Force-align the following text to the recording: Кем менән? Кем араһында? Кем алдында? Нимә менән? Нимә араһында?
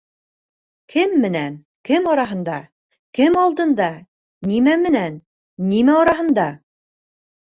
Кем 0.93 1.11
менән? 1.25 1.57
Кем 1.89 2.07
араһында? 2.13 2.55
Кем 3.19 3.37
алдында? 3.43 3.89
Нимә 4.53 4.75
менән? 4.87 5.19
Нимә 5.75 5.99
араһында? 6.07 6.47